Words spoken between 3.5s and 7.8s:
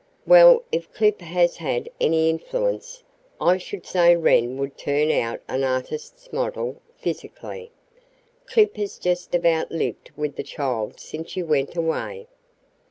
should say Wren would turn out an artist's model, physically.